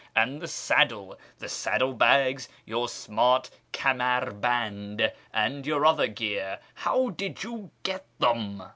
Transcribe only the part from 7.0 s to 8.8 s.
did you get them